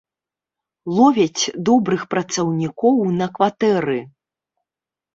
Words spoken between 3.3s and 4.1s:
кватэры!